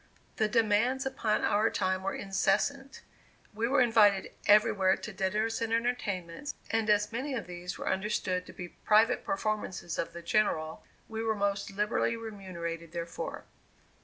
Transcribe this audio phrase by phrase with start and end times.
[0.37, 3.03] The demands upon our time were incessant.
[3.53, 8.47] We were invited everywhere to dinners and entertainments, and as many of these were understood
[8.47, 13.43] to be private performances of the General, we were most liberally remunerated therefor.